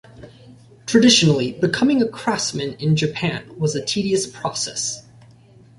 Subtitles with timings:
[0.87, 5.03] Traditionally, becoming a craftsman in Japan was a tedious process.